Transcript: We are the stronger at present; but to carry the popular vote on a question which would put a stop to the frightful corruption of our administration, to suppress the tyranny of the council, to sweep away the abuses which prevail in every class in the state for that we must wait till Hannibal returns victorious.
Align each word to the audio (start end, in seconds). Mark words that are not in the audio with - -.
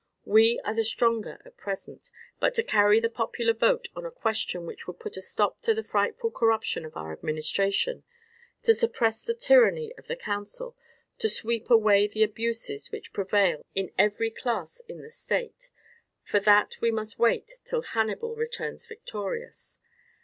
We 0.25 0.59
are 0.61 0.73
the 0.73 0.83
stronger 0.83 1.37
at 1.45 1.57
present; 1.57 2.09
but 2.39 2.55
to 2.55 2.63
carry 2.63 2.99
the 2.99 3.07
popular 3.07 3.53
vote 3.53 3.89
on 3.95 4.03
a 4.03 4.09
question 4.09 4.65
which 4.65 4.87
would 4.87 4.99
put 4.99 5.15
a 5.15 5.21
stop 5.21 5.61
to 5.61 5.75
the 5.75 5.83
frightful 5.83 6.31
corruption 6.31 6.85
of 6.85 6.97
our 6.97 7.13
administration, 7.13 8.03
to 8.63 8.73
suppress 8.73 9.21
the 9.21 9.35
tyranny 9.35 9.93
of 9.99 10.07
the 10.07 10.15
council, 10.15 10.75
to 11.19 11.29
sweep 11.29 11.69
away 11.69 12.07
the 12.07 12.23
abuses 12.23 12.91
which 12.91 13.13
prevail 13.13 13.63
in 13.75 13.91
every 13.95 14.31
class 14.31 14.79
in 14.87 15.03
the 15.03 15.11
state 15.11 15.69
for 16.23 16.39
that 16.39 16.77
we 16.81 16.89
must 16.89 17.19
wait 17.19 17.59
till 17.63 17.83
Hannibal 17.83 18.35
returns 18.35 18.87
victorious. 18.87 19.77